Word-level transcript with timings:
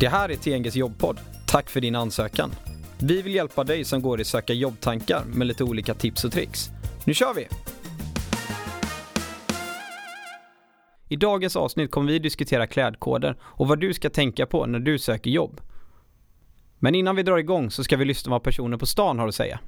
Det 0.00 0.08
här 0.08 0.28
är 0.28 0.36
TNGs 0.36 0.76
jobbpodd. 0.76 1.20
Tack 1.46 1.70
för 1.70 1.80
din 1.80 1.94
ansökan. 1.94 2.50
Vi 2.98 3.22
vill 3.22 3.34
hjälpa 3.34 3.64
dig 3.64 3.84
som 3.84 4.02
går 4.02 4.20
i 4.20 4.24
söka 4.24 4.52
jobbtankar 4.52 5.24
med 5.24 5.46
lite 5.46 5.64
olika 5.64 5.94
tips 5.94 6.24
och 6.24 6.32
tricks. 6.32 6.70
Nu 7.06 7.14
kör 7.14 7.34
vi! 7.34 7.48
I 11.08 11.16
dagens 11.16 11.56
avsnitt 11.56 11.90
kommer 11.90 12.12
vi 12.12 12.18
diskutera 12.18 12.66
klädkoder 12.66 13.36
och 13.42 13.68
vad 13.68 13.80
du 13.80 13.94
ska 13.94 14.10
tänka 14.10 14.46
på 14.46 14.66
när 14.66 14.78
du 14.78 14.98
söker 14.98 15.30
jobb. 15.30 15.60
Men 16.78 16.94
innan 16.94 17.16
vi 17.16 17.22
drar 17.22 17.38
igång 17.38 17.70
så 17.70 17.84
ska 17.84 17.96
vi 17.96 18.04
lyssna 18.04 18.30
vad 18.30 18.42
personer 18.42 18.76
på 18.76 18.86
stan 18.86 19.18
har 19.18 19.28
att 19.28 19.34
säga. 19.34 19.60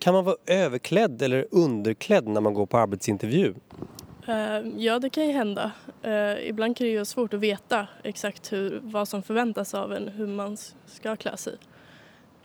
Kan 0.00 0.14
man 0.14 0.24
vara 0.24 0.36
överklädd 0.46 1.22
eller 1.22 1.46
underklädd 1.50 2.28
när 2.28 2.40
man 2.40 2.54
går 2.54 2.66
på 2.66 2.78
arbetsintervju? 2.78 3.54
Eh, 4.26 4.60
ja, 4.76 4.98
det 4.98 5.10
kan 5.10 5.26
ju 5.26 5.32
hända. 5.32 5.72
Eh, 6.02 6.48
ibland 6.48 6.76
kan 6.76 6.84
det 6.84 6.90
ju 6.90 6.96
vara 6.96 7.04
svårt 7.04 7.34
att 7.34 7.40
veta 7.40 7.86
exakt 8.02 8.52
hur, 8.52 8.80
vad 8.82 9.08
som 9.08 9.22
förväntas 9.22 9.74
av 9.74 9.92
en, 9.92 10.08
hur 10.08 10.26
man 10.26 10.56
ska 10.86 11.16
klä 11.16 11.36
sig. 11.36 11.56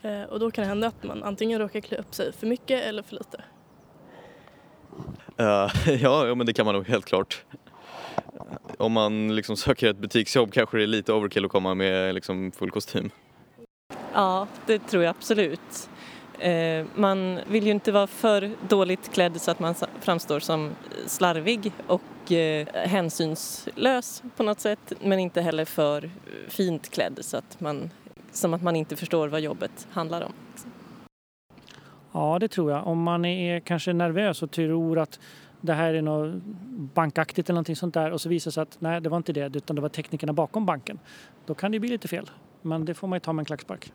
Eh, 0.02 0.22
och 0.22 0.40
då 0.40 0.50
kan 0.50 0.62
det 0.62 0.68
hända 0.68 0.86
att 0.86 1.04
man 1.04 1.22
antingen 1.22 1.58
råkar 1.58 1.80
klä 1.80 1.96
upp 1.96 2.14
sig 2.14 2.32
för 2.32 2.46
mycket 2.46 2.84
eller 2.84 3.02
för 3.02 3.16
lite. 3.16 3.44
Uh, 5.40 5.94
ja, 6.02 6.26
ja, 6.26 6.34
men 6.34 6.46
det 6.46 6.52
kan 6.52 6.66
man 6.66 6.74
nog 6.74 6.88
helt 6.88 7.04
klart. 7.04 7.44
Om 8.78 8.92
man 8.92 9.36
liksom 9.36 9.56
söker 9.66 9.90
ett 9.90 9.98
butiksjobb 9.98 10.52
kanske 10.52 10.76
det 10.76 10.82
är 10.82 10.86
lite 10.86 11.12
overkill 11.12 11.44
att 11.44 11.50
komma 11.50 11.74
med 11.74 12.14
liksom 12.14 12.52
full 12.52 12.70
kostym. 12.70 13.10
Ja, 14.14 14.46
det 14.66 14.78
tror 14.78 15.02
jag 15.02 15.10
absolut. 15.10 15.88
Eh, 16.38 16.86
man 16.94 17.40
vill 17.46 17.64
ju 17.64 17.70
inte 17.70 17.92
vara 17.92 18.06
för 18.06 18.50
dåligt 18.68 19.12
klädd 19.12 19.40
så 19.40 19.50
att 19.50 19.60
man 19.60 19.74
framstår 20.00 20.40
som 20.40 20.70
slarvig 21.06 21.72
och 21.86 22.32
eh, 22.32 22.66
hänsynslös 22.74 24.22
på 24.36 24.42
något 24.42 24.60
sätt 24.60 24.92
men 25.00 25.18
inte 25.18 25.40
heller 25.40 25.64
för 25.64 26.10
fint 26.48 26.90
klädd 26.90 27.18
så 27.20 27.36
att 27.36 27.60
man, 27.60 27.90
som 28.32 28.54
att 28.54 28.62
man 28.62 28.76
inte 28.76 28.96
förstår 28.96 29.28
vad 29.28 29.40
jobbet 29.40 29.88
handlar 29.90 30.22
om. 30.22 30.32
Ja, 32.12 32.38
det 32.38 32.48
tror 32.48 32.70
jag. 32.72 32.86
Om 32.86 33.02
man 33.02 33.24
är 33.24 33.60
kanske 33.60 33.92
nervös 33.92 34.42
och 34.42 34.50
tror 34.50 34.98
att 34.98 35.20
det 35.60 35.72
här 35.72 35.94
är 35.94 36.02
något 36.02 36.42
bankaktigt 36.94 37.48
eller 37.48 37.54
någonting 37.54 37.76
sånt 37.76 37.94
där 37.94 38.10
och 38.10 38.20
så 38.20 38.28
visar 38.28 38.50
det 38.50 38.52
sig 38.52 38.62
att 38.62 38.76
nej, 38.78 39.00
det 39.00 39.08
var 39.08 39.16
inte 39.16 39.32
det 39.32 39.56
utan 39.56 39.76
det 39.76 39.82
var 39.82 39.88
teknikerna 39.88 40.32
bakom 40.32 40.66
banken. 40.66 40.98
Då 41.46 41.54
kan 41.54 41.72
det 41.72 41.80
bli 41.80 41.88
lite 41.88 42.08
fel. 42.08 42.30
Men 42.62 42.84
det 42.84 42.94
får 42.94 43.08
man 43.08 43.16
ju 43.16 43.20
ta 43.20 43.32
med 43.32 43.42
en 43.42 43.46
klackspark. 43.46 43.92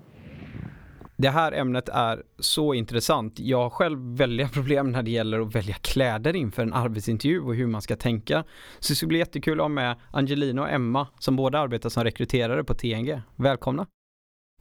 Det 1.18 1.30
här 1.30 1.52
ämnet 1.52 1.90
är 1.90 2.24
så 2.40 2.74
intressant. 2.74 3.40
Jag 3.40 3.58
har 3.58 3.70
själv 3.70 4.18
väldiga 4.18 4.48
problem 4.50 4.92
när 4.92 5.04
det 5.04 5.12
gäller 5.12 5.40
att 5.40 5.56
välja 5.56 5.76
kläder 5.76 6.36
inför 6.36 6.64
en 6.64 6.74
arbetsintervju 6.74 7.40
och 7.40 7.56
hur 7.56 7.68
man 7.68 7.82
ska 7.82 7.96
tänka. 7.96 8.44
Så 8.80 8.92
det 8.92 8.96
skulle 8.96 9.08
bli 9.08 9.20
jättekul 9.20 9.60
att 9.60 9.64
ha 9.64 9.70
med 9.70 9.96
Angelina 10.12 10.62
och 10.62 10.70
Emma 10.70 11.08
som 11.20 11.36
båda 11.36 11.60
arbetar 11.60 11.90
som 11.90 12.04
rekryterare 12.04 12.64
på 12.64 12.74
TNG. 12.74 13.22
Välkomna! 13.36 13.86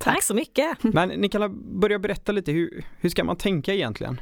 Tack 0.01 0.23
så 0.23 0.35
mycket! 0.35 0.83
Men 0.83 1.09
ni 1.09 1.29
kan 1.29 1.81
börja 1.81 1.99
berätta 1.99 2.33
lite, 2.33 2.53
hur, 2.53 2.85
hur 3.01 3.09
ska 3.09 3.25
man 3.25 3.37
tänka 3.37 3.75
egentligen? 3.75 4.21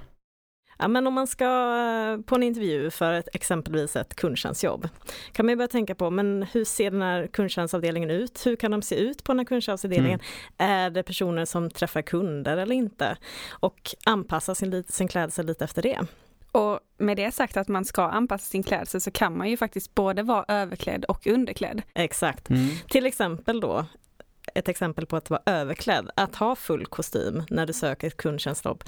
Ja, 0.81 0.89
men 0.89 1.06
om 1.06 1.14
man 1.14 1.27
ska 1.27 1.45
eh, 1.45 2.23
på 2.25 2.34
en 2.34 2.42
intervju 2.42 2.91
för 2.91 3.12
ett, 3.12 3.28
exempelvis 3.33 3.97
ett 3.97 4.14
kundtjänstjobb 4.14 4.89
kan 5.33 5.47
man 5.47 5.53
ju 5.53 5.56
börja 5.56 5.69
tänka 5.69 5.95
på, 5.95 6.11
men 6.11 6.47
hur 6.53 6.64
ser 6.64 6.91
den 6.91 7.03
här 7.03 7.27
kundtjänstavdelningen 7.27 8.11
ut? 8.11 8.47
Hur 8.47 8.56
kan 8.56 8.70
de 8.70 8.83
se 8.83 8.95
ut 8.95 9.25
på 9.25 9.33
den 9.33 9.39
här 9.39 9.47
kundtjänstavdelningen? 9.47 10.20
Mm. 10.58 10.73
Är 10.73 10.91
det 10.91 11.03
personer 11.03 11.45
som 11.45 11.70
träffar 11.70 12.03
kunder 12.03 12.56
eller 12.56 12.75
inte? 12.75 13.17
Och 13.51 13.95
anpassa 14.06 14.55
sin, 14.55 14.84
sin 14.89 15.08
klädsel 15.08 15.47
lite 15.47 15.64
efter 15.64 15.83
det. 15.83 15.98
Och 16.53 16.81
med 16.98 17.17
det 17.17 17.34
sagt 17.34 17.56
att 17.56 17.69
man 17.69 17.84
ska 17.84 18.03
anpassa 18.03 18.51
sin 18.51 18.62
klädsel 18.62 19.01
så 19.01 19.11
kan 19.11 19.39
man 19.39 19.51
ju 19.51 19.56
faktiskt 19.56 19.95
både 19.95 20.23
vara 20.23 20.45
överklädd 20.48 21.05
och 21.05 21.27
underklädd. 21.27 21.83
Exakt. 21.95 22.51
Mm. 22.51 22.69
Till 22.89 23.06
exempel 23.06 23.61
då 23.61 23.86
ett 24.55 24.69
exempel 24.69 25.06
på 25.06 25.17
att 25.17 25.31
vara 25.31 25.42
överklädd, 25.47 26.11
att 26.14 26.36
ha 26.36 26.57
full 26.57 26.86
kostym 26.86 27.42
när 27.51 27.67
du 27.67 27.73
söker 27.73 28.07
ett 28.07 28.17
kundtjänstjobb, 28.17 28.85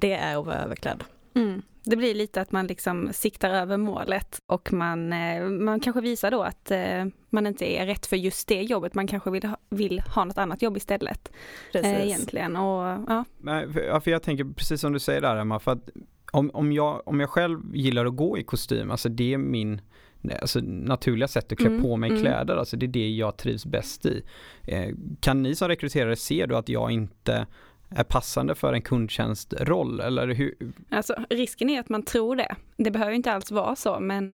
det 0.00 0.12
är 0.12 0.38
att 0.38 0.46
vara 0.46 0.56
överklädd. 0.56 1.04
Mm. 1.34 1.62
Det 1.84 1.96
blir 1.96 2.14
lite 2.14 2.40
att 2.40 2.52
man 2.52 2.66
liksom 2.66 3.08
siktar 3.12 3.50
över 3.50 3.76
målet 3.76 4.40
och 4.46 4.72
man, 4.72 5.12
eh, 5.12 5.42
man 5.42 5.80
kanske 5.80 6.00
visar 6.00 6.30
då 6.30 6.42
att 6.42 6.70
eh, 6.70 7.04
man 7.30 7.46
inte 7.46 7.64
är 7.64 7.86
rätt 7.86 8.06
för 8.06 8.16
just 8.16 8.48
det 8.48 8.62
jobbet. 8.62 8.94
Man 8.94 9.06
kanske 9.06 9.30
vill 9.30 9.44
ha, 9.44 9.56
vill 9.70 10.00
ha 10.00 10.24
något 10.24 10.38
annat 10.38 10.62
jobb 10.62 10.76
istället. 10.76 11.28
Eh, 11.28 11.72
precis. 11.72 12.04
egentligen. 12.04 12.56
Och, 12.56 13.04
ja. 13.08 13.24
Men, 13.38 13.72
för, 13.72 14.00
för 14.00 14.10
jag 14.10 14.22
tänker 14.22 14.44
precis 14.44 14.80
som 14.80 14.92
du 14.92 14.98
säger 14.98 15.20
där 15.20 15.36
Emma, 15.36 15.58
för 15.58 15.72
att 15.72 15.88
om, 16.32 16.50
om, 16.54 16.72
jag, 16.72 17.02
om 17.08 17.20
jag 17.20 17.30
själv 17.30 17.76
gillar 17.76 18.06
att 18.06 18.16
gå 18.16 18.38
i 18.38 18.44
kostym, 18.44 18.90
alltså 18.90 19.08
det 19.08 19.34
är 19.34 19.38
min 19.38 19.80
alltså, 20.40 20.60
naturliga 20.60 21.28
sätt 21.28 21.52
att 21.52 21.58
klä 21.58 21.68
mm, 21.68 21.82
på 21.82 21.96
mig 21.96 22.10
mm. 22.10 22.22
kläder, 22.22 22.56
alltså 22.56 22.76
det 22.76 22.86
är 22.86 22.88
det 22.88 23.10
jag 23.10 23.36
trivs 23.36 23.66
bäst 23.66 24.06
i. 24.06 24.24
kan 25.20 25.42
ni 25.42 25.54
som 25.54 25.68
rekryterare 25.68 26.16
se 26.16 26.46
då 26.46 26.56
att 26.56 26.68
jag 26.68 26.90
inte 26.90 27.46
är 27.96 28.04
passande 28.04 28.54
för 28.54 28.72
en 28.72 28.82
kundtjänstroll 28.82 30.00
eller 30.00 30.28
hur? 30.28 30.54
Alltså 30.90 31.14
risken 31.30 31.70
är 31.70 31.80
att 31.80 31.88
man 31.88 32.02
tror 32.02 32.36
det. 32.36 32.56
Det 32.76 32.90
behöver 32.90 33.12
inte 33.12 33.32
alls 33.32 33.50
vara 33.50 33.76
så 33.76 34.00
men 34.00 34.32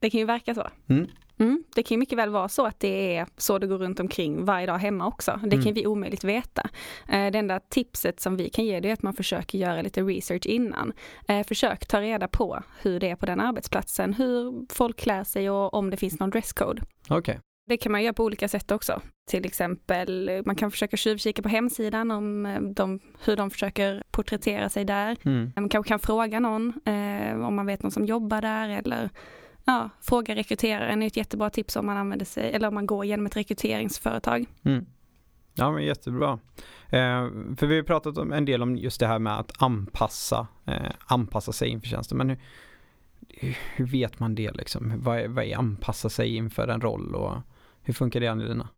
det 0.00 0.10
kan 0.10 0.20
ju 0.20 0.26
verka 0.26 0.54
så. 0.54 0.68
Mm. 0.88 1.06
Mm, 1.40 1.64
det 1.74 1.82
kan 1.82 1.98
mycket 1.98 2.18
väl 2.18 2.30
vara 2.30 2.48
så 2.48 2.66
att 2.66 2.80
det 2.80 3.16
är 3.16 3.26
så 3.36 3.58
det 3.58 3.66
går 3.66 3.78
runt 3.78 4.00
omkring 4.00 4.44
varje 4.44 4.66
dag 4.66 4.78
hemma 4.78 5.06
också. 5.06 5.40
Det 5.42 5.50
kan 5.50 5.60
mm. 5.60 5.74
vi 5.74 5.86
omöjligt 5.86 6.24
veta. 6.24 6.70
Eh, 7.08 7.30
det 7.30 7.38
enda 7.38 7.60
tipset 7.60 8.20
som 8.20 8.36
vi 8.36 8.50
kan 8.50 8.64
ge 8.64 8.80
det 8.80 8.88
är 8.88 8.92
att 8.92 9.02
man 9.02 9.14
försöker 9.14 9.58
göra 9.58 9.82
lite 9.82 10.02
research 10.02 10.46
innan. 10.46 10.92
Eh, 11.28 11.46
försök 11.46 11.86
ta 11.86 12.00
reda 12.00 12.28
på 12.28 12.62
hur 12.82 13.00
det 13.00 13.10
är 13.10 13.16
på 13.16 13.26
den 13.26 13.40
arbetsplatsen, 13.40 14.14
hur 14.14 14.66
folk 14.74 15.00
klär 15.00 15.24
sig 15.24 15.50
och 15.50 15.74
om 15.74 15.90
det 15.90 15.96
finns 15.96 16.20
någon 16.20 16.30
dresscode. 16.30 16.82
Okay. 17.10 17.36
Det 17.66 17.76
kan 17.76 17.92
man 17.92 18.02
göra 18.02 18.14
på 18.14 18.24
olika 18.24 18.48
sätt 18.48 18.70
också. 18.70 19.00
Till 19.28 19.46
exempel, 19.46 20.42
man 20.44 20.56
kan 20.56 20.70
försöka 20.70 20.96
tjuvkika 20.96 21.42
på 21.42 21.48
hemsidan 21.48 22.10
om 22.10 22.46
eh, 22.46 22.60
de, 22.60 23.00
hur 23.24 23.36
de 23.36 23.50
försöker 23.50 24.02
porträttera 24.10 24.68
sig 24.68 24.84
där. 24.84 25.16
Mm. 25.22 25.52
Man 25.56 25.68
kanske 25.68 25.88
kan 25.88 25.98
fråga 25.98 26.40
någon 26.40 26.72
eh, 26.84 27.46
om 27.46 27.56
man 27.56 27.66
vet 27.66 27.82
någon 27.82 27.92
som 27.92 28.04
jobbar 28.04 28.42
där 28.42 28.68
eller 28.68 29.10
ja, 29.64 29.90
fråga 30.00 30.34
rekryteraren 30.34 31.02
är 31.02 31.06
ett 31.06 31.16
jättebra 31.16 31.50
tips 31.50 31.76
om 31.76 31.86
man 31.86 31.96
använder 31.96 32.26
sig, 32.26 32.52
eller 32.52 32.68
om 32.68 32.74
man 32.74 32.86
går 32.86 33.04
genom 33.04 33.26
ett 33.26 33.36
rekryteringsföretag. 33.36 34.46
Mm. 34.62 34.86
Ja 35.54 35.72
men 35.72 35.84
jättebra. 35.84 36.38
Eh, 36.86 37.28
för 37.56 37.66
vi 37.66 37.76
har 37.76 37.82
pratat 37.82 38.18
om 38.18 38.32
en 38.32 38.44
del 38.44 38.62
om 38.62 38.76
just 38.76 39.00
det 39.00 39.06
här 39.06 39.18
med 39.18 39.38
att 39.38 39.62
anpassa, 39.62 40.46
eh, 40.66 40.92
anpassa 41.06 41.52
sig 41.52 41.68
inför 41.68 41.88
tjänsten. 41.88 42.18
Men 42.18 42.36
hur, 43.28 43.58
hur 43.76 43.86
vet 43.86 44.18
man 44.18 44.34
det 44.34 44.52
liksom? 44.52 44.92
Vad 45.02 45.18
är, 45.18 45.28
vad 45.28 45.44
är 45.44 45.56
anpassa 45.56 46.08
sig 46.08 46.36
inför 46.36 46.68
en 46.68 46.80
roll 46.80 47.14
och 47.14 47.36
hur 47.82 47.94
funkar 47.94 48.20
det 48.20 48.28
Angelina? 48.28 48.68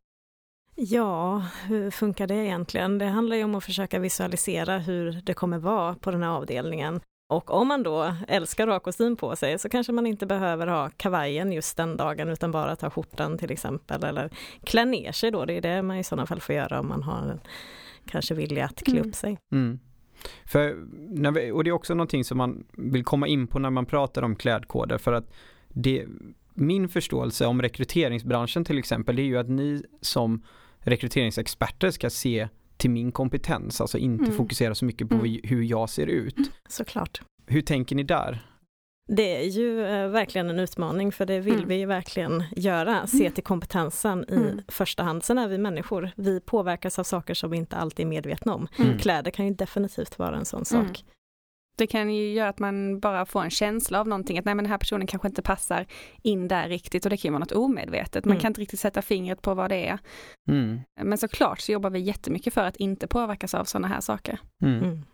Ja, 0.82 1.42
hur 1.66 1.90
funkar 1.90 2.26
det 2.26 2.34
egentligen? 2.34 2.98
Det 2.98 3.04
handlar 3.04 3.36
ju 3.36 3.44
om 3.44 3.54
att 3.54 3.64
försöka 3.64 3.98
visualisera 3.98 4.78
hur 4.78 5.20
det 5.24 5.34
kommer 5.34 5.58
vara 5.58 5.94
på 5.94 6.10
den 6.10 6.22
här 6.22 6.30
avdelningen. 6.30 7.00
Och 7.28 7.50
om 7.50 7.68
man 7.68 7.82
då 7.82 8.14
älskar 8.28 8.68
att 8.68 8.74
ha 8.74 8.80
kostym 8.80 9.16
på 9.16 9.36
sig 9.36 9.58
så 9.58 9.68
kanske 9.68 9.92
man 9.92 10.06
inte 10.06 10.26
behöver 10.26 10.66
ha 10.66 10.90
kavajen 10.96 11.52
just 11.52 11.76
den 11.76 11.96
dagen 11.96 12.28
utan 12.28 12.50
bara 12.52 12.76
ta 12.76 12.90
skjortan 12.90 13.38
till 13.38 13.50
exempel 13.50 14.04
eller 14.04 14.30
klä 14.64 14.84
ner 14.84 15.12
sig 15.12 15.30
då. 15.30 15.44
Det 15.44 15.52
är 15.52 15.60
det 15.60 15.82
man 15.82 15.96
i 15.96 16.04
sådana 16.04 16.26
fall 16.26 16.40
får 16.40 16.54
göra 16.54 16.80
om 16.80 16.88
man 16.88 17.02
har 17.02 17.38
kanske 18.06 18.34
vilja 18.34 18.64
att 18.64 18.82
klä 18.82 18.98
upp 18.98 19.04
mm. 19.04 19.12
sig. 19.12 19.38
Mm. 19.52 19.78
För, 20.44 20.76
vi, 21.32 21.50
och 21.50 21.64
det 21.64 21.70
är 21.70 21.72
också 21.72 21.94
någonting 21.94 22.24
som 22.24 22.38
man 22.38 22.64
vill 22.72 23.04
komma 23.04 23.26
in 23.26 23.46
på 23.46 23.58
när 23.58 23.70
man 23.70 23.86
pratar 23.86 24.22
om 24.22 24.36
klädkoder 24.36 24.98
för 24.98 25.12
att 25.12 25.32
det, 25.68 26.06
min 26.54 26.88
förståelse 26.88 27.46
om 27.46 27.62
rekryteringsbranschen 27.62 28.64
till 28.64 28.78
exempel, 28.78 29.16
det 29.16 29.22
är 29.22 29.26
ju 29.26 29.38
att 29.38 29.48
ni 29.48 29.82
som 30.00 30.42
rekryteringsexperter 30.80 31.90
ska 31.90 32.10
se 32.10 32.48
till 32.76 32.90
min 32.90 33.12
kompetens, 33.12 33.80
alltså 33.80 33.98
inte 33.98 34.24
mm. 34.24 34.36
fokusera 34.36 34.74
så 34.74 34.84
mycket 34.84 35.08
på 35.08 35.14
mm. 35.14 35.40
hur 35.44 35.62
jag 35.62 35.90
ser 35.90 36.06
ut. 36.06 36.50
Såklart. 36.68 37.20
Hur 37.46 37.62
tänker 37.62 37.96
ni 37.96 38.02
där? 38.02 38.46
Det 39.08 39.36
är 39.36 39.48
ju 39.48 39.84
eh, 39.86 40.08
verkligen 40.08 40.50
en 40.50 40.58
utmaning 40.58 41.12
för 41.12 41.26
det 41.26 41.40
vill 41.40 41.54
mm. 41.54 41.68
vi 41.68 41.74
ju 41.74 41.86
verkligen 41.86 42.44
göra, 42.56 43.06
se 43.06 43.20
mm. 43.20 43.32
till 43.32 43.44
kompetensen 43.44 44.24
i 44.28 44.34
mm. 44.34 44.60
första 44.68 45.02
hand. 45.02 45.24
Sen 45.24 45.38
är 45.38 45.48
vi 45.48 45.58
människor, 45.58 46.10
vi 46.16 46.40
påverkas 46.40 46.98
av 46.98 47.04
saker 47.04 47.34
som 47.34 47.50
vi 47.50 47.56
inte 47.56 47.76
alltid 47.76 48.06
är 48.06 48.10
medvetna 48.10 48.54
om. 48.54 48.68
Mm. 48.78 48.98
Kläder 48.98 49.30
kan 49.30 49.46
ju 49.46 49.54
definitivt 49.54 50.18
vara 50.18 50.36
en 50.36 50.44
sån 50.44 50.64
sak. 50.64 51.04
Det 51.80 51.86
kan 51.86 52.14
ju 52.14 52.32
göra 52.32 52.48
att 52.48 52.58
man 52.58 53.00
bara 53.00 53.26
får 53.26 53.42
en 53.42 53.50
känsla 53.50 54.00
av 54.00 54.08
någonting, 54.08 54.38
att 54.38 54.44
nej 54.44 54.54
men 54.54 54.64
den 54.64 54.70
här 54.70 54.78
personen 54.78 55.06
kanske 55.06 55.28
inte 55.28 55.42
passar 55.42 55.86
in 56.22 56.48
där 56.48 56.68
riktigt 56.68 57.04
och 57.04 57.10
det 57.10 57.16
kan 57.16 57.28
ju 57.28 57.32
vara 57.32 57.38
något 57.38 57.52
omedvetet. 57.52 58.24
Man 58.24 58.32
mm. 58.32 58.40
kan 58.40 58.50
inte 58.50 58.60
riktigt 58.60 58.80
sätta 58.80 59.02
fingret 59.02 59.42
på 59.42 59.54
vad 59.54 59.70
det 59.70 59.88
är. 59.88 59.98
Mm. 60.48 60.80
Men 61.02 61.18
såklart 61.18 61.60
så 61.60 61.72
jobbar 61.72 61.90
vi 61.90 61.98
jättemycket 61.98 62.54
för 62.54 62.64
att 62.64 62.76
inte 62.76 63.06
påverkas 63.06 63.54
av 63.54 63.64
sådana 63.64 63.88
här 63.88 64.00
saker. 64.00 64.38
Mm. 64.62 64.82
mm. 64.82 65.04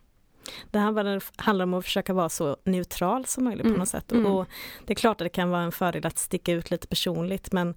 Det 0.71 0.79
här 0.79 1.43
handlar 1.43 1.65
om 1.65 1.75
att 1.75 1.85
försöka 1.85 2.13
vara 2.13 2.29
så 2.29 2.57
neutral 2.65 3.27
som 3.27 3.45
möjligt 3.45 3.63
på 3.63 3.69
mm. 3.69 3.79
något 3.79 3.89
sätt. 3.89 4.13
Mm. 4.13 4.27
Och 4.27 4.47
det 4.87 4.93
är 4.93 4.97
klart 4.97 5.21
att 5.21 5.25
det 5.25 5.29
kan 5.29 5.51
vara 5.51 5.63
en 5.63 5.73
fördel 5.73 6.07
att 6.07 6.19
sticka 6.19 6.53
ut 6.53 6.71
lite 6.71 6.87
personligt 6.87 7.53
men 7.53 7.75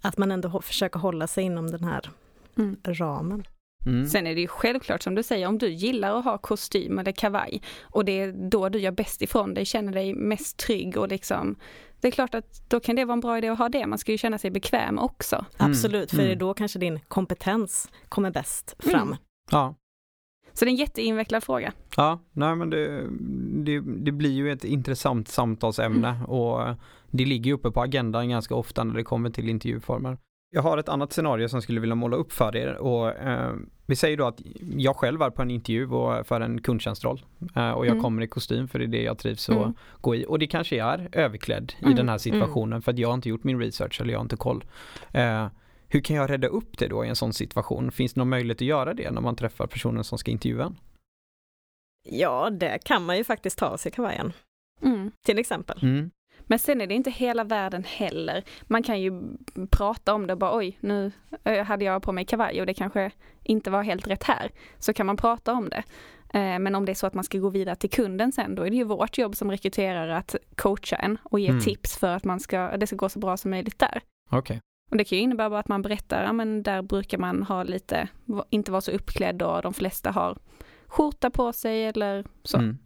att 0.00 0.18
man 0.18 0.32
ändå 0.32 0.60
försöker 0.60 1.00
hålla 1.00 1.26
sig 1.26 1.44
inom 1.44 1.70
den 1.70 1.84
här 1.84 2.10
ramen. 2.84 3.44
Mm. 3.86 4.06
Sen 4.06 4.26
är 4.26 4.34
det 4.34 4.40
ju 4.40 4.46
självklart 4.46 5.02
som 5.02 5.14
du 5.14 5.22
säger, 5.22 5.46
om 5.46 5.58
du 5.58 5.70
gillar 5.70 6.18
att 6.18 6.24
ha 6.24 6.38
kostym 6.38 6.98
eller 6.98 7.12
kavaj 7.12 7.62
och 7.82 8.04
det 8.04 8.20
är 8.20 8.50
då 8.50 8.68
du 8.68 8.78
gör 8.78 8.90
bäst 8.90 9.22
ifrån 9.22 9.54
dig, 9.54 9.64
känner 9.64 9.92
dig 9.92 10.14
mest 10.14 10.56
trygg 10.56 10.96
och 10.96 11.08
liksom 11.08 11.56
det 12.02 12.08
är 12.08 12.12
klart 12.12 12.34
att 12.34 12.70
då 12.70 12.80
kan 12.80 12.96
det 12.96 13.04
vara 13.04 13.12
en 13.12 13.20
bra 13.20 13.38
idé 13.38 13.48
att 13.48 13.58
ha 13.58 13.68
det. 13.68 13.86
Man 13.86 13.98
ska 13.98 14.12
ju 14.12 14.18
känna 14.18 14.38
sig 14.38 14.50
bekväm 14.50 14.98
också. 14.98 15.36
Mm. 15.36 15.70
Absolut, 15.70 16.10
för 16.10 16.22
mm. 16.22 16.38
då 16.38 16.54
kanske 16.54 16.78
din 16.78 17.00
kompetens 17.08 17.90
kommer 18.08 18.30
bäst 18.30 18.76
fram. 18.78 19.08
Mm. 19.08 19.18
Ja. 19.50 19.74
Så 20.52 20.64
det 20.64 20.68
är 20.68 20.72
en 20.72 20.76
jätteinvecklad 20.76 21.44
fråga. 21.44 21.72
Ja, 21.96 22.20
nej 22.32 22.56
men 22.56 22.70
det, 22.70 23.06
det, 23.64 23.80
det 23.80 24.12
blir 24.12 24.30
ju 24.30 24.52
ett 24.52 24.64
intressant 24.64 25.28
samtalsämne 25.28 26.08
mm. 26.08 26.24
och 26.24 26.76
det 27.10 27.24
ligger 27.24 27.46
ju 27.46 27.52
uppe 27.52 27.70
på 27.70 27.80
agendan 27.80 28.28
ganska 28.28 28.54
ofta 28.54 28.84
när 28.84 28.94
det 28.94 29.04
kommer 29.04 29.30
till 29.30 29.48
intervjuformer. 29.48 30.18
Jag 30.54 30.62
har 30.62 30.78
ett 30.78 30.88
annat 30.88 31.12
scenario 31.12 31.48
som 31.48 31.56
jag 31.56 31.62
skulle 31.62 31.80
vilja 31.80 31.94
måla 31.94 32.16
upp 32.16 32.32
för 32.32 32.56
er 32.56 32.74
och 32.74 33.08
eh, 33.08 33.54
vi 33.86 33.96
säger 33.96 34.16
då 34.16 34.26
att 34.26 34.40
jag 34.76 34.96
själv 34.96 35.22
är 35.22 35.30
på 35.30 35.42
en 35.42 35.50
intervju 35.50 35.90
och 35.90 36.26
för 36.26 36.40
en 36.40 36.60
kundtjänstroll 36.60 37.24
eh, 37.56 37.70
och 37.70 37.86
jag 37.86 37.90
mm. 37.92 38.02
kommer 38.02 38.22
i 38.22 38.26
kostym 38.26 38.68
för 38.68 38.78
det 38.78 38.84
är 38.84 38.88
det 38.88 39.02
jag 39.02 39.18
trivs 39.18 39.48
att 39.48 39.56
mm. 39.56 39.74
gå 40.00 40.14
i 40.14 40.24
och 40.28 40.38
det 40.38 40.46
kanske 40.46 40.82
är 40.82 41.08
överklädd 41.12 41.72
mm. 41.78 41.92
i 41.92 41.96
den 41.96 42.08
här 42.08 42.18
situationen 42.18 42.72
mm. 42.72 42.82
för 42.82 42.92
att 42.92 42.98
jag 42.98 43.08
har 43.08 43.14
inte 43.14 43.28
gjort 43.28 43.44
min 43.44 43.60
research 43.60 44.00
eller 44.00 44.12
jag 44.12 44.18
har 44.18 44.24
inte 44.24 44.36
koll. 44.36 44.64
Eh, 45.10 45.46
hur 45.88 46.00
kan 46.00 46.16
jag 46.16 46.30
rädda 46.30 46.48
upp 46.48 46.78
det 46.78 46.88
då 46.88 47.04
i 47.04 47.08
en 47.08 47.16
sån 47.16 47.32
situation? 47.32 47.90
Finns 47.90 48.14
det 48.14 48.20
någon 48.20 48.28
möjlighet 48.28 48.58
att 48.58 48.66
göra 48.66 48.94
det 48.94 49.10
när 49.10 49.20
man 49.20 49.36
träffar 49.36 49.66
personen 49.66 50.04
som 50.04 50.18
ska 50.18 50.30
intervjua 50.30 50.64
en? 50.64 50.76
Ja, 52.08 52.50
det 52.50 52.78
kan 52.84 53.04
man 53.04 53.16
ju 53.16 53.24
faktiskt 53.24 53.58
ta 53.58 53.66
av 53.66 53.76
sig 53.76 53.92
kavajen. 53.92 54.32
Mm. 54.82 55.10
Till 55.24 55.38
exempel. 55.38 55.78
Men 56.46 56.58
sen 56.58 56.80
är 56.80 56.86
det 56.86 56.94
inte 56.94 57.10
hela 57.10 57.44
världen 57.44 57.84
heller. 57.84 58.44
Man 58.62 58.82
kan 58.82 59.00
ju 59.00 59.22
prata 59.70 60.14
om 60.14 60.26
det 60.26 60.32
och 60.32 60.38
bara 60.38 60.56
oj, 60.56 60.78
nu 60.80 61.12
hade 61.66 61.84
jag 61.84 62.02
på 62.02 62.12
mig 62.12 62.24
kavaj 62.24 62.60
och 62.60 62.66
det 62.66 62.74
kanske 62.74 63.10
inte 63.42 63.70
var 63.70 63.82
helt 63.82 64.06
rätt 64.06 64.22
här. 64.22 64.50
Så 64.78 64.92
kan 64.92 65.06
man 65.06 65.16
prata 65.16 65.52
om 65.52 65.68
det. 65.68 65.82
Eh, 66.34 66.58
men 66.58 66.74
om 66.74 66.84
det 66.84 66.92
är 66.92 66.94
så 66.94 67.06
att 67.06 67.14
man 67.14 67.24
ska 67.24 67.38
gå 67.38 67.48
vidare 67.48 67.76
till 67.76 67.90
kunden 67.90 68.32
sen, 68.32 68.54
då 68.54 68.62
är 68.62 68.70
det 68.70 68.76
ju 68.76 68.84
vårt 68.84 69.18
jobb 69.18 69.36
som 69.36 69.50
rekryterare 69.50 70.16
att 70.16 70.36
coacha 70.56 70.96
en 70.96 71.18
och 71.22 71.40
ge 71.40 71.48
mm. 71.48 71.60
tips 71.60 71.96
för 71.96 72.14
att 72.16 72.24
man 72.24 72.40
ska, 72.40 72.76
det 72.76 72.86
ska 72.86 72.96
gå 72.96 73.08
så 73.08 73.18
bra 73.18 73.36
som 73.36 73.50
möjligt 73.50 73.78
där. 73.78 74.00
Okay. 74.30 74.58
Och 74.90 74.96
det 74.96 75.04
kan 75.04 75.18
ju 75.18 75.24
innebära 75.24 75.50
bara 75.50 75.60
att 75.60 75.68
man 75.68 75.82
berättar, 75.82 76.24
ja 76.24 76.32
men 76.32 76.62
där 76.62 76.82
brukar 76.82 77.18
man 77.18 77.42
ha 77.42 77.62
lite, 77.62 78.08
inte 78.50 78.70
vara 78.70 78.80
så 78.80 78.90
uppklädd 78.90 79.42
och 79.42 79.62
de 79.62 79.74
flesta 79.74 80.10
har 80.10 80.38
skjorta 80.86 81.30
på 81.30 81.52
sig 81.52 81.84
eller 81.84 82.24
så. 82.44 82.58
Mm. 82.58 82.78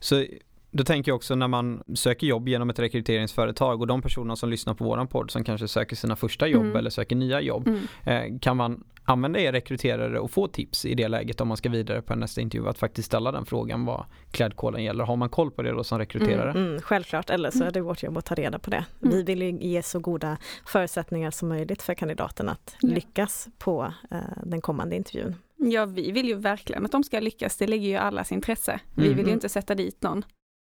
Så 0.00 0.26
då 0.74 0.84
tänker 0.84 1.10
jag 1.10 1.16
också 1.16 1.34
när 1.34 1.48
man 1.48 1.82
söker 1.94 2.26
jobb 2.26 2.48
genom 2.48 2.70
ett 2.70 2.78
rekryteringsföretag 2.78 3.80
och 3.80 3.86
de 3.86 4.02
personer 4.02 4.34
som 4.34 4.50
lyssnar 4.50 4.74
på 4.74 4.84
våran 4.84 5.06
podd 5.06 5.30
som 5.30 5.44
kanske 5.44 5.68
söker 5.68 5.96
sina 5.96 6.16
första 6.16 6.46
jobb 6.46 6.64
mm. 6.64 6.76
eller 6.76 6.90
söker 6.90 7.16
nya 7.16 7.40
jobb. 7.40 7.68
Mm. 7.68 7.86
Eh, 8.04 8.38
kan 8.40 8.56
man 8.56 8.84
använda 9.04 9.40
er 9.40 9.52
rekryterare 9.52 10.20
och 10.20 10.30
få 10.30 10.48
tips 10.48 10.84
i 10.84 10.94
det 10.94 11.08
läget 11.08 11.40
om 11.40 11.48
man 11.48 11.56
ska 11.56 11.68
vidare 11.68 12.02
på 12.02 12.14
nästa 12.14 12.40
intervju 12.40 12.68
att 12.68 12.78
faktiskt 12.78 13.06
ställa 13.06 13.32
den 13.32 13.46
frågan 13.46 13.84
vad 13.84 14.04
klädkoden 14.30 14.84
gäller. 14.84 15.04
Har 15.04 15.16
man 15.16 15.28
koll 15.28 15.50
på 15.50 15.62
det 15.62 15.70
då 15.70 15.84
som 15.84 15.98
rekryterare? 15.98 16.50
Mm, 16.50 16.66
mm, 16.66 16.80
självklart, 16.80 17.30
eller 17.30 17.50
så 17.50 17.64
är 17.64 17.70
det 17.70 17.80
vårt 17.80 18.02
jobb 18.02 18.18
att 18.18 18.24
ta 18.24 18.34
reda 18.34 18.58
på 18.58 18.70
det. 18.70 18.84
Mm. 19.02 19.16
Vi 19.16 19.22
vill 19.22 19.42
ju 19.42 19.58
ge 19.60 19.82
så 19.82 19.98
goda 19.98 20.36
förutsättningar 20.66 21.30
som 21.30 21.48
möjligt 21.48 21.82
för 21.82 21.94
kandidaten 21.94 22.48
att 22.48 22.76
ja. 22.80 22.88
lyckas 22.88 23.48
på 23.58 23.92
eh, 24.10 24.18
den 24.44 24.60
kommande 24.60 24.96
intervjun. 24.96 25.36
Ja, 25.56 25.86
vi 25.86 26.10
vill 26.10 26.26
ju 26.26 26.34
verkligen 26.34 26.84
att 26.84 26.92
de 26.92 27.04
ska 27.04 27.20
lyckas. 27.20 27.56
Det 27.56 27.66
ligger 27.66 27.88
ju 27.88 27.94
i 27.94 27.96
allas 27.96 28.32
intresse. 28.32 28.80
Vi 28.94 29.08
vill 29.08 29.16
ju 29.16 29.22
mm. 29.22 29.34
inte 29.34 29.48
sätta 29.48 29.74
dit 29.74 30.02
någon. 30.02 30.24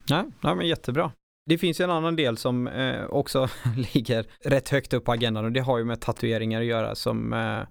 Nej, 0.10 0.24
nej 0.44 0.56
men 0.56 0.68
jättebra. 0.68 1.12
Det 1.46 1.58
finns 1.58 1.80
ju 1.80 1.84
en 1.84 1.92
annan 1.92 2.16
del 2.16 2.38
som 2.38 2.68
eh, 2.68 3.06
också 3.06 3.48
ligger 3.94 4.26
rätt 4.40 4.70
högt 4.70 4.94
upp 4.94 5.06
på 5.06 5.12
agendan 5.12 5.46
och 5.46 5.52
det 5.52 5.60
har 5.60 5.78
ju 5.78 5.84
med 5.84 6.02
tatueringar 6.02 6.62
att 6.62 6.68
göra 6.68 6.96
som 6.96 7.34
eh, 7.34 7.66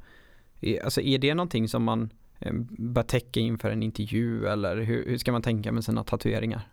är, 0.60 0.84
alltså 0.84 1.00
är 1.00 1.18
det 1.18 1.34
någonting 1.34 1.68
som 1.68 1.84
man 1.84 2.10
eh, 2.38 2.52
bör 2.78 3.02
täcka 3.02 3.40
inför 3.40 3.70
en 3.70 3.82
intervju 3.82 4.46
eller 4.46 4.76
hur, 4.76 5.06
hur 5.06 5.18
ska 5.18 5.32
man 5.32 5.42
tänka 5.42 5.72
med 5.72 5.84
sina 5.84 6.04
tatueringar? 6.04 6.68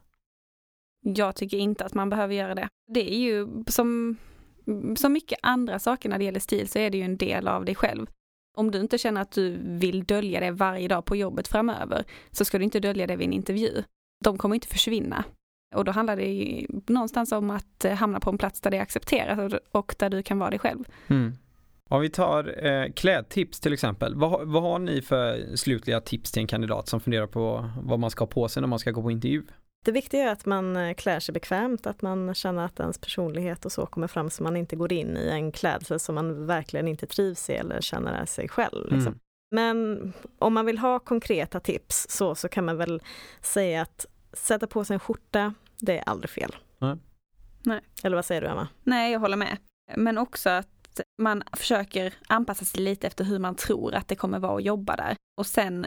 Jag 1.03 1.35
tycker 1.35 1.57
inte 1.57 1.85
att 1.85 1.93
man 1.93 2.09
behöver 2.09 2.35
göra 2.35 2.55
det. 2.55 2.67
Det 2.93 3.13
är 3.13 3.19
ju 3.19 3.47
som, 3.67 4.17
som 4.97 5.13
mycket 5.13 5.39
andra 5.41 5.79
saker 5.79 6.09
när 6.09 6.17
det 6.17 6.25
gäller 6.25 6.39
stil 6.39 6.67
så 6.67 6.79
är 6.79 6.89
det 6.89 6.97
ju 6.97 7.03
en 7.03 7.17
del 7.17 7.47
av 7.47 7.65
dig 7.65 7.75
själv. 7.75 8.07
Om 8.57 8.71
du 8.71 8.79
inte 8.79 8.97
känner 8.97 9.21
att 9.21 9.31
du 9.31 9.57
vill 9.63 10.03
dölja 10.03 10.39
det 10.39 10.51
varje 10.51 10.87
dag 10.87 11.05
på 11.05 11.15
jobbet 11.15 11.47
framöver 11.47 12.03
så 12.31 12.45
ska 12.45 12.57
du 12.57 12.63
inte 12.63 12.79
dölja 12.79 13.07
det 13.07 13.15
vid 13.15 13.27
en 13.27 13.33
intervju. 13.33 13.83
De 14.23 14.37
kommer 14.37 14.55
inte 14.55 14.67
försvinna. 14.67 15.23
Och 15.75 15.85
då 15.85 15.91
handlar 15.91 16.15
det 16.15 16.25
ju 16.25 16.67
någonstans 16.87 17.31
om 17.31 17.49
att 17.49 17.85
eh, 17.85 17.93
hamna 17.93 18.19
på 18.19 18.29
en 18.29 18.37
plats 18.37 18.61
där 18.61 18.71
det 18.71 18.77
är 18.77 18.81
accepterat 18.81 19.53
och 19.71 19.95
där 19.99 20.09
du 20.09 20.23
kan 20.23 20.39
vara 20.39 20.49
dig 20.49 20.59
själv. 20.59 20.83
Mm. 21.07 21.33
Om 21.89 22.01
vi 22.01 22.09
tar 22.09 22.65
eh, 22.65 22.91
klädtips 22.91 23.59
till 23.59 23.73
exempel, 23.73 24.15
vad, 24.15 24.47
vad 24.47 24.63
har 24.63 24.79
ni 24.79 25.01
för 25.01 25.55
slutliga 25.55 26.01
tips 26.01 26.31
till 26.31 26.41
en 26.41 26.47
kandidat 26.47 26.87
som 26.87 26.99
funderar 26.99 27.27
på 27.27 27.69
vad 27.81 27.99
man 27.99 28.11
ska 28.11 28.21
ha 28.21 28.29
på 28.29 28.47
sig 28.47 28.61
när 28.61 28.67
man 28.67 28.79
ska 28.79 28.91
gå 28.91 29.01
på 29.01 29.11
intervju? 29.11 29.43
Det 29.85 29.91
viktiga 29.91 30.23
är 30.23 30.31
att 30.31 30.45
man 30.45 30.75
eh, 30.75 30.93
klär 30.93 31.19
sig 31.19 31.33
bekvämt, 31.33 31.87
att 31.87 32.01
man 32.01 32.33
känner 32.33 32.65
att 32.65 32.79
ens 32.79 32.97
personlighet 32.97 33.65
och 33.65 33.71
så 33.71 33.85
kommer 33.85 34.07
fram 34.07 34.29
så 34.29 34.43
man 34.43 34.57
inte 34.57 34.75
går 34.75 34.93
in 34.93 35.17
i 35.17 35.29
en 35.29 35.51
klädsel 35.51 35.99
som 35.99 36.15
man 36.15 36.45
verkligen 36.45 36.87
inte 36.87 37.07
trivs 37.07 37.49
i 37.49 37.53
eller 37.53 37.81
känner 37.81 38.13
är 38.13 38.25
sig 38.25 38.49
själv. 38.49 38.91
Liksom. 38.91 39.13
Mm. 39.13 39.19
Men 39.51 40.13
om 40.39 40.53
man 40.53 40.65
vill 40.65 40.77
ha 40.77 40.99
konkreta 40.99 41.59
tips 41.59 42.05
så, 42.09 42.35
så 42.35 42.47
kan 42.47 42.65
man 42.65 42.77
väl 42.77 43.01
säga 43.41 43.81
att 43.81 44.05
sätta 44.33 44.67
på 44.67 44.85
sig 44.85 44.93
en 44.93 44.99
skjorta, 44.99 45.53
det 45.77 45.97
är 45.97 46.09
aldrig 46.09 46.29
fel. 46.29 46.55
Nej. 46.79 46.97
Nej. 47.63 47.81
Eller 48.03 48.15
vad 48.15 48.25
säger 48.25 48.41
du 48.41 48.47
Emma? 48.47 48.67
Nej, 48.83 49.11
jag 49.11 49.19
håller 49.19 49.37
med. 49.37 49.57
Men 49.95 50.17
också 50.17 50.49
att 50.49 51.01
man 51.17 51.43
försöker 51.53 52.13
anpassa 52.27 52.65
sig 52.65 52.81
lite 52.81 53.07
efter 53.07 53.23
hur 53.23 53.39
man 53.39 53.55
tror 53.55 53.93
att 53.93 54.07
det 54.07 54.15
kommer 54.15 54.39
vara 54.39 54.55
att 54.57 54.63
jobba 54.63 54.95
där. 54.95 55.15
Och 55.37 55.47
sen 55.47 55.85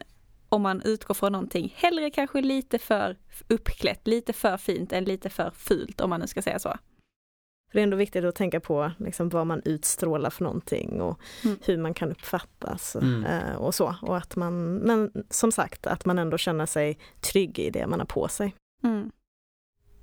om 0.48 0.62
man 0.62 0.82
utgår 0.82 1.14
från 1.14 1.32
någonting, 1.32 1.74
hellre 1.76 2.10
kanske 2.10 2.40
lite 2.40 2.78
för 2.78 3.16
uppklätt, 3.48 4.06
lite 4.06 4.32
för 4.32 4.56
fint 4.56 4.92
än 4.92 5.04
lite 5.04 5.30
för 5.30 5.50
fult 5.50 6.00
om 6.00 6.10
man 6.10 6.20
nu 6.20 6.26
ska 6.26 6.42
säga 6.42 6.58
så. 6.58 6.76
För 7.74 7.78
det 7.78 7.82
är 7.82 7.84
ändå 7.84 7.96
viktigt 7.96 8.24
att 8.24 8.34
tänka 8.34 8.60
på 8.60 8.90
liksom 8.98 9.28
vad 9.28 9.46
man 9.46 9.62
utstrålar 9.64 10.30
för 10.30 10.44
någonting 10.44 11.00
och 11.00 11.20
mm. 11.44 11.58
hur 11.64 11.78
man 11.78 11.94
kan 11.94 12.10
uppfattas 12.10 12.96
mm. 12.96 13.24
Eh, 13.24 13.54
och 13.56 13.74
så. 13.74 13.96
Och 14.02 14.16
att 14.16 14.36
man, 14.36 14.74
men 14.74 15.10
som 15.30 15.52
sagt, 15.52 15.86
att 15.86 16.04
man 16.04 16.18
ändå 16.18 16.38
känner 16.38 16.66
sig 16.66 16.98
trygg 17.20 17.58
i 17.58 17.70
det 17.70 17.86
man 17.86 17.98
har 17.98 18.06
på 18.06 18.28
sig. 18.28 18.54
Mm. 18.84 19.10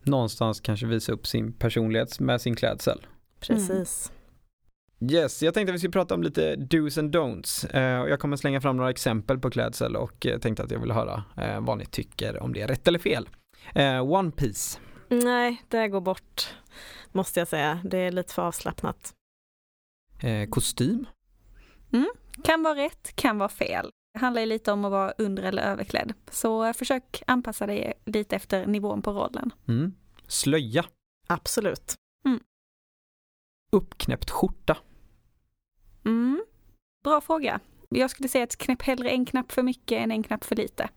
Någonstans 0.04 0.60
kanske 0.60 0.86
visa 0.86 1.12
upp 1.12 1.28
sin 1.28 1.54
personlighet 1.54 2.20
med 2.20 2.42
sin 2.42 2.56
klädsel. 2.56 3.06
Precis. 3.40 4.12
Yes, 5.12 5.44
jag 5.44 5.54
tänkte 5.54 5.72
att 5.72 5.76
vi 5.76 5.80
skulle 5.80 5.92
prata 5.92 6.16
om 6.16 6.24
lite 6.24 6.56
dos 6.56 6.98
and 6.98 7.16
don'ts. 7.16 7.76
Eh, 7.76 8.10
jag 8.10 8.20
kommer 8.20 8.38
slänga 8.38 8.62
fram 8.62 8.78
några 8.78 8.90
exempel 8.90 9.40
på 9.40 9.50
klädsel 9.50 9.96
och 9.96 10.26
eh, 10.26 10.40
tänkte 10.40 10.64
att 10.64 10.72
jag 10.72 10.80
vill 10.80 10.92
höra 10.92 11.24
vad 11.62 11.78
ni 11.78 11.86
tycker 11.86 12.44
om 12.44 12.54
det 12.54 12.62
är 12.62 12.68
rätt 12.68 12.88
eller 12.88 13.00
fel. 13.00 13.30
One 14.02 14.32
Piece. 14.32 14.80
Nej, 15.12 15.64
det 15.68 15.88
går 15.88 16.02
bort 16.02 16.54
måste 17.12 17.40
jag 17.40 17.48
säga. 17.48 17.82
Det 17.84 17.98
är 17.98 18.12
lite 18.12 18.34
för 18.34 18.42
avslappnat. 18.42 19.14
Eh, 20.24 20.50
kostym? 20.50 21.06
Mm, 21.94 22.10
kan 22.44 22.64
vara 22.64 22.76
rätt, 22.76 23.16
kan 23.16 23.38
vara 23.38 23.50
fel. 23.50 23.92
Det 24.14 24.20
handlar 24.20 24.42
ju 24.42 24.46
lite 24.46 24.72
om 24.72 24.86
att 24.86 24.92
vara 24.92 25.12
under 25.18 25.44
eller 25.44 25.64
överklädd. 25.64 26.14
Så 26.32 26.74
försök 26.74 27.24
anpassa 27.28 27.68
dig 27.68 27.94
lite 28.06 28.36
efter 28.36 28.66
nivån 28.66 29.02
på 29.02 29.12
rollen. 29.12 29.52
Mm. 29.68 29.94
Slöja? 30.28 30.86
Absolut. 31.28 31.96
Mm. 32.26 32.40
Uppknäppt 33.72 34.30
skjorta? 34.30 34.78
Mm. 36.06 36.46
Bra 37.04 37.22
fråga. 37.22 37.60
Jag 37.90 38.10
skulle 38.12 38.30
säga 38.30 38.44
att 38.44 38.58
knäpp 38.58 38.82
hellre 38.82 39.10
en 39.10 39.26
knapp 39.26 39.52
för 39.52 39.64
mycket 39.64 40.04
än 40.04 40.12
en 40.12 40.24
knapp 40.24 40.44
för 40.44 40.56
lite. 40.56 40.90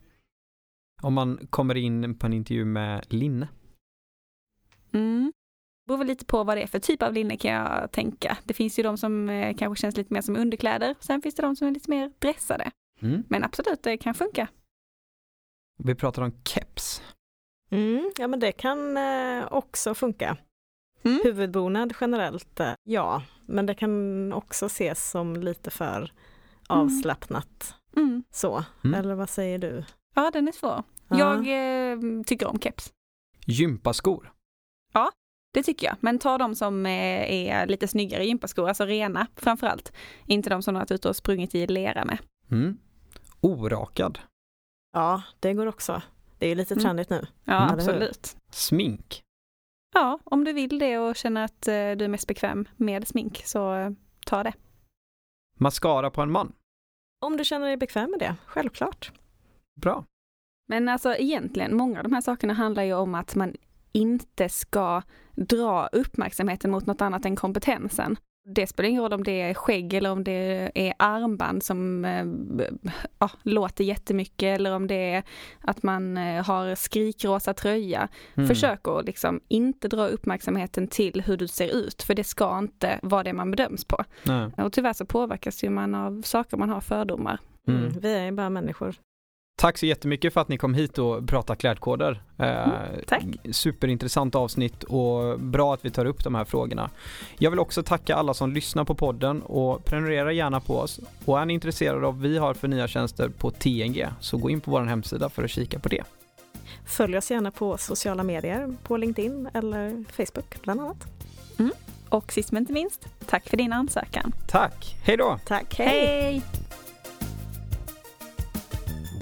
Om 1.02 1.14
man 1.14 1.46
kommer 1.50 1.74
in 1.74 2.18
på 2.18 2.26
en 2.26 2.32
intervju 2.32 2.64
med 2.64 3.04
linne? 3.08 3.48
Mm 4.94 5.32
beror 5.86 5.98
väl 5.98 6.06
lite 6.06 6.24
på 6.24 6.44
vad 6.44 6.56
det 6.56 6.62
är 6.62 6.66
för 6.66 6.78
typ 6.78 7.02
av 7.02 7.12
linne 7.12 7.36
kan 7.36 7.52
jag 7.52 7.92
tänka. 7.92 8.38
Det 8.44 8.54
finns 8.54 8.78
ju 8.78 8.82
de 8.82 8.98
som 8.98 9.28
eh, 9.28 9.56
kanske 9.56 9.80
känns 9.80 9.96
lite 9.96 10.14
mer 10.14 10.20
som 10.20 10.36
underkläder. 10.36 10.94
Sen 11.00 11.22
finns 11.22 11.34
det 11.34 11.42
de 11.42 11.56
som 11.56 11.66
är 11.66 11.72
lite 11.72 11.90
mer 11.90 12.12
dressade. 12.18 12.70
Mm. 13.02 13.22
Men 13.28 13.44
absolut, 13.44 13.82
det 13.82 13.96
kan 13.96 14.14
funka. 14.14 14.48
Vi 15.78 15.94
pratar 15.94 16.22
om 16.22 16.32
keps. 16.44 17.02
Mm, 17.70 18.10
ja 18.18 18.28
men 18.28 18.40
det 18.40 18.52
kan 18.52 18.96
eh, 18.96 19.52
också 19.52 19.94
funka. 19.94 20.36
Mm. 21.02 21.20
Huvudbonad 21.24 21.94
generellt, 22.00 22.60
eh, 22.60 22.72
ja. 22.84 23.22
Men 23.46 23.66
det 23.66 23.74
kan 23.74 24.32
också 24.32 24.66
ses 24.66 25.10
som 25.10 25.36
lite 25.36 25.70
för 25.70 25.96
mm. 25.96 26.10
avslappnat. 26.66 27.74
Mm. 27.96 28.24
Så, 28.30 28.64
mm. 28.84 28.94
eller 28.94 29.14
vad 29.14 29.30
säger 29.30 29.58
du? 29.58 29.84
Ja, 30.14 30.30
den 30.30 30.48
är 30.48 30.52
svår. 30.52 30.82
Ja. 31.08 31.18
Jag 31.18 31.92
eh, 31.92 32.22
tycker 32.26 32.46
om 32.46 32.58
keps. 32.58 32.92
Gympaskor? 33.46 34.33
Ja, 34.94 35.10
det 35.52 35.62
tycker 35.62 35.86
jag, 35.86 35.96
men 36.00 36.18
ta 36.18 36.38
de 36.38 36.54
som 36.54 36.86
är 36.86 37.66
lite 37.66 37.88
snyggare 37.88 38.26
gympaskor, 38.26 38.68
alltså 38.68 38.84
rena 38.84 39.26
framförallt. 39.36 39.92
Inte 40.26 40.50
de 40.50 40.62
som 40.62 40.74
har 40.74 40.82
varit 40.82 40.90
ute 40.90 41.08
och 41.08 41.16
sprungit 41.16 41.54
i 41.54 41.66
lera 41.66 42.04
med. 42.04 42.18
Mm. 42.50 42.78
Orakad. 43.40 44.18
Ja, 44.92 45.22
det 45.40 45.54
går 45.54 45.66
också. 45.66 46.02
Det 46.38 46.46
är 46.46 46.54
lite 46.54 46.74
mm. 46.74 46.82
trendigt 46.84 47.10
mm. 47.10 47.22
nu. 47.22 47.52
Ja, 47.52 47.70
absolut. 47.72 48.36
Smink. 48.50 49.22
Ja, 49.94 50.18
om 50.24 50.44
du 50.44 50.52
vill 50.52 50.78
det 50.78 50.98
och 50.98 51.16
känner 51.16 51.44
att 51.44 51.68
eh, 51.68 51.72
du 51.72 52.04
är 52.04 52.08
mest 52.08 52.26
bekväm 52.26 52.68
med 52.76 53.08
smink 53.08 53.42
så 53.44 53.74
eh, 53.74 53.90
ta 54.26 54.42
det. 54.42 54.52
Mascara 55.58 56.10
på 56.10 56.22
en 56.22 56.30
man. 56.30 56.52
Om 57.20 57.36
du 57.36 57.44
känner 57.44 57.66
dig 57.66 57.76
bekväm 57.76 58.10
med 58.10 58.20
det, 58.20 58.36
självklart. 58.46 59.12
Bra. 59.80 60.04
Men 60.68 60.88
alltså 60.88 61.14
egentligen, 61.14 61.76
många 61.76 61.98
av 61.98 62.04
de 62.04 62.12
här 62.12 62.20
sakerna 62.20 62.54
handlar 62.54 62.82
ju 62.82 62.94
om 62.94 63.14
att 63.14 63.34
man 63.34 63.54
inte 63.94 64.48
ska 64.48 65.02
dra 65.36 65.88
uppmärksamheten 65.92 66.70
mot 66.70 66.86
något 66.86 67.00
annat 67.00 67.24
än 67.24 67.36
kompetensen. 67.36 68.16
Det 68.46 68.66
spelar 68.66 68.88
ingen 68.88 69.02
roll 69.02 69.12
om 69.12 69.24
det 69.24 69.40
är 69.40 69.54
skägg 69.54 69.94
eller 69.94 70.10
om 70.10 70.24
det 70.24 70.70
är 70.74 70.94
armband 70.98 71.62
som 71.62 72.04
eh, 72.04 72.26
ja, 73.18 73.30
låter 73.42 73.84
jättemycket 73.84 74.58
eller 74.58 74.72
om 74.72 74.86
det 74.86 74.94
är 74.94 75.22
att 75.60 75.82
man 75.82 76.16
eh, 76.16 76.46
har 76.46 76.74
skrikrosa 76.74 77.54
tröja. 77.54 78.08
Mm. 78.34 78.48
Försök 78.48 78.88
att 78.88 79.04
liksom 79.04 79.40
inte 79.48 79.88
dra 79.88 80.06
uppmärksamheten 80.06 80.88
till 80.88 81.22
hur 81.26 81.36
du 81.36 81.48
ser 81.48 81.76
ut, 81.76 82.02
för 82.02 82.14
det 82.14 82.24
ska 82.24 82.58
inte 82.58 83.00
vara 83.02 83.22
det 83.22 83.32
man 83.32 83.50
bedöms 83.50 83.84
på. 83.84 84.04
Nej. 84.22 84.50
Och 84.56 84.72
tyvärr 84.72 84.92
så 84.92 85.06
påverkas 85.06 85.64
ju 85.64 85.70
man 85.70 85.94
av 85.94 86.22
saker 86.22 86.56
man 86.56 86.70
har 86.70 86.80
fördomar. 86.80 87.40
Mm. 87.68 87.80
Mm. 87.80 88.00
Vi 88.00 88.14
är 88.14 88.32
bara 88.32 88.50
människor. 88.50 88.94
Tack 89.56 89.78
så 89.78 89.86
jättemycket 89.86 90.32
för 90.32 90.40
att 90.40 90.48
ni 90.48 90.58
kom 90.58 90.74
hit 90.74 90.98
och 90.98 91.28
pratade 91.28 91.56
klädkoder. 91.56 92.22
Mm, 92.38 92.70
tack. 93.06 93.24
Superintressant 93.52 94.34
avsnitt 94.34 94.82
och 94.82 95.40
bra 95.40 95.74
att 95.74 95.84
vi 95.84 95.90
tar 95.90 96.04
upp 96.04 96.24
de 96.24 96.34
här 96.34 96.44
frågorna. 96.44 96.90
Jag 97.38 97.50
vill 97.50 97.60
också 97.60 97.82
tacka 97.82 98.16
alla 98.16 98.34
som 98.34 98.52
lyssnar 98.52 98.84
på 98.84 98.94
podden 98.94 99.42
och 99.42 99.84
prenumerera 99.84 100.32
gärna 100.32 100.60
på 100.60 100.78
oss. 100.78 101.00
Och 101.24 101.40
är 101.40 101.44
ni 101.44 101.54
intresserade 101.54 102.06
av 102.06 102.14
vad 102.14 102.22
vi 102.22 102.38
har 102.38 102.54
för 102.54 102.68
nya 102.68 102.88
tjänster 102.88 103.28
på 103.28 103.50
TNG 103.50 104.06
så 104.20 104.36
gå 104.36 104.50
in 104.50 104.60
på 104.60 104.70
vår 104.70 104.82
hemsida 104.82 105.28
för 105.28 105.44
att 105.44 105.50
kika 105.50 105.78
på 105.78 105.88
det. 105.88 106.02
Följ 106.86 107.16
oss 107.18 107.30
gärna 107.30 107.50
på 107.50 107.78
sociala 107.78 108.22
medier, 108.22 108.76
på 108.82 108.96
LinkedIn 108.96 109.48
eller 109.54 110.04
Facebook 110.12 110.62
bland 110.62 110.80
annat. 110.80 111.06
Mm. 111.58 111.72
Och 112.08 112.32
sist 112.32 112.52
men 112.52 112.62
inte 112.62 112.72
minst, 112.72 113.08
tack 113.26 113.48
för 113.48 113.56
din 113.56 113.72
ansökan. 113.72 114.32
Tack, 114.48 114.96
hej 115.04 115.16
då! 115.16 115.38
Tack, 115.44 115.78
hej! 115.78 116.06
hej. 116.06 116.42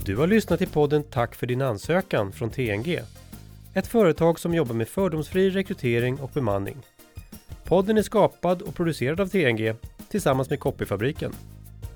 Du 0.04 0.16
har 0.16 0.26
lyssnat 0.26 0.58
till 0.58 0.68
podden 0.68 1.02
Tack 1.02 1.34
för 1.34 1.46
din 1.46 1.62
ansökan 1.62 2.32
från 2.32 2.50
TNG. 2.50 3.00
Ett 3.74 3.86
företag 3.86 4.38
som 4.38 4.54
jobbar 4.54 4.74
med 4.74 4.88
fördomsfri 4.88 5.50
rekrytering 5.50 6.20
och 6.20 6.30
bemanning. 6.34 6.76
Podden 7.64 7.98
är 7.98 8.02
skapad 8.02 8.62
och 8.62 8.74
producerad 8.74 9.20
av 9.20 9.26
TNG 9.26 9.74
tillsammans 10.08 10.50
med 10.50 10.60
Copyfabriken. 10.60 11.32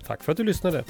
Tack 0.06 0.22
för 0.22 0.32
att 0.32 0.38
du 0.38 0.44
lyssnade! 0.44 0.84